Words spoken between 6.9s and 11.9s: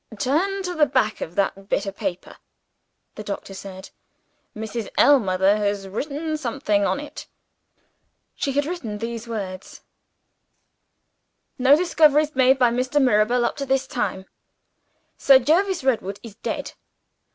it." She had written these words: "No